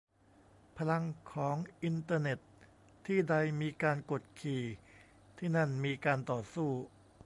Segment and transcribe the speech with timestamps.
[0.77, 2.39] พลังของอินเตอร์เน็ต:
[3.05, 4.63] ที่ใดมีการกดขี่
[5.37, 6.69] ที่นั่นมีการต่อสู้